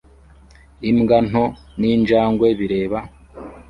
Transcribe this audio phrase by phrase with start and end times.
[0.89, 1.45] Imbwa nto
[1.79, 2.99] n'injangwe bireba